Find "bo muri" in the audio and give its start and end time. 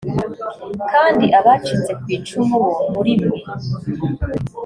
2.63-3.11